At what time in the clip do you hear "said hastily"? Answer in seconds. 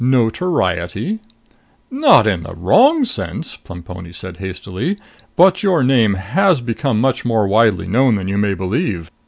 4.11-4.97